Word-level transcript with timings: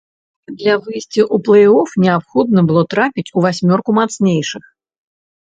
Для 0.61 0.75
выйсця 0.85 1.21
ў 1.23 1.35
плэй-оф 1.47 1.89
неабходна 2.05 2.59
было 2.73 2.83
трапіць 2.95 3.27
у 3.37 3.45
васьмёрку 3.47 3.97
мацнейшых. 4.01 4.63